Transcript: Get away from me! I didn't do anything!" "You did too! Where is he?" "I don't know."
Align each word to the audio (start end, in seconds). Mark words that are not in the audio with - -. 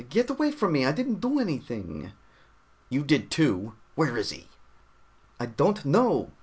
Get 0.09 0.31
away 0.31 0.51
from 0.51 0.71
me! 0.71 0.83
I 0.83 0.93
didn't 0.93 1.21
do 1.21 1.39
anything!" 1.39 2.11
"You 2.89 3.03
did 3.03 3.29
too! 3.29 3.73
Where 3.93 4.17
is 4.17 4.31
he?" 4.31 4.47
"I 5.39 5.45
don't 5.45 5.85
know." 5.85 6.31